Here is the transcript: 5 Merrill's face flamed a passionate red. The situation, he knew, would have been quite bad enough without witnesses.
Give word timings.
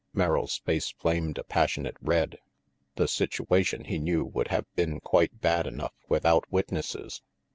5 0.13 0.17
Merrill's 0.17 0.57
face 0.57 0.89
flamed 0.93 1.37
a 1.37 1.43
passionate 1.43 1.95
red. 2.01 2.39
The 2.95 3.07
situation, 3.07 3.83
he 3.85 3.99
knew, 3.99 4.25
would 4.25 4.47
have 4.47 4.65
been 4.75 4.99
quite 4.99 5.41
bad 5.41 5.67
enough 5.67 5.93
without 6.09 6.51
witnesses. 6.51 7.21